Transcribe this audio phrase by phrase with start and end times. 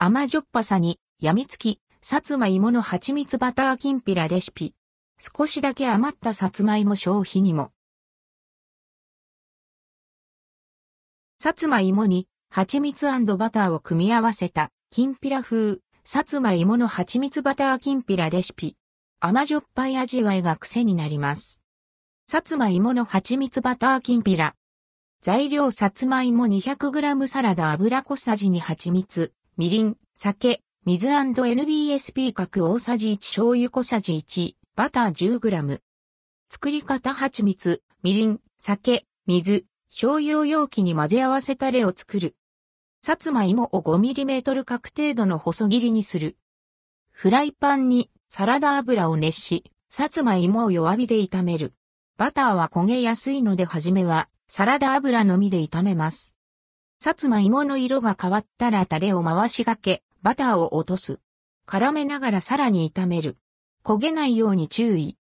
[0.00, 4.76] 甘じょっぱさに、やみつき、さつまいもの蜂蜜バターきんぴらレシピ。
[5.18, 7.72] 少しだけ余ったさつまいも消費にも。
[11.40, 13.06] さつまいもに、蜂蜜
[13.36, 18.76] バターを組み合わせた、きんぴら風、さつまいもの蜂蜜バターきんぴらレシピ。
[19.18, 21.64] 甘じょっぱい味わいが癖になります。
[22.28, 24.54] さつまいもの蜂蜜バターきんぴら。
[25.22, 35.80] 材料さつまいも 200g サラダ油小さじ2蜂蜜、みりん、酒、水 &NBSP 角大さじ1醤油小さじ1、バター 10g。
[36.48, 42.36] 作り方蜂蜜、みりん、酒、水、醤油を容器に混ぜ合わせたレを作る。
[43.02, 46.36] さつまいもを 5mm 角程度の細切りにする。
[47.10, 51.74] フライパンにサラダ油を熱し、さつまいもを弱火で炒める。
[52.16, 56.37] バターは焦げやすいのではじめはサラダ油のみで炒めます。
[57.00, 61.20] さつまいもの色が変わったらタレを回しがけ、バターを落とす。
[61.64, 63.36] 絡めながらさらに炒める。
[63.84, 65.16] 焦げないように注意。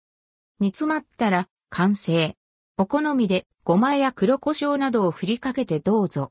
[0.60, 2.36] 煮詰まったら完成。
[2.76, 6.30] お好みでごまや黒胡椒などを振りかけてどうぞ。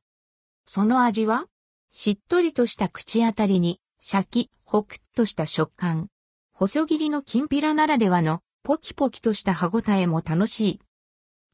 [0.66, 1.48] その味は
[1.90, 6.10] しっとりとした口当たりに、シャキ、ホクッとした食感。
[6.54, 10.80] 細切りのきんぴらならではのポキポキとした歯ごたえも楽しい。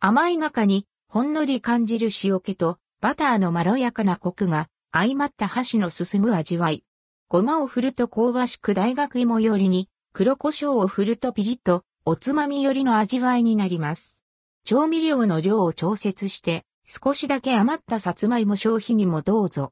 [0.02, 6.84] 甘い中にほんのり感じる塩気とバターのまろやかなコクが相まった箸の進む味わい。
[7.30, 14.20] ごまを振ると香ばしく大学芋よりに黒胡椒を振るとピリッとおつまみよりの味わいになります。
[14.66, 19.66] 調味料の量を調節して少しだけ余ったさつまいも消費にもどうぞ。